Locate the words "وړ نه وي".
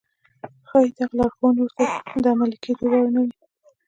2.91-3.33